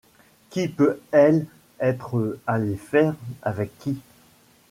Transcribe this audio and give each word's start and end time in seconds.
Qu’y 0.49 0.67
peut-elle 0.67 1.45
être 1.79 2.39
allée 2.47 2.75
faire! 2.75 3.13
avec 3.43 3.77
qui? 3.77 4.01